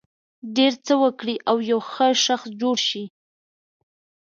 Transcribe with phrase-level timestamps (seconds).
[0.55, 3.03] ډېر څه وکړي او یو ښه شخص جوړ شي.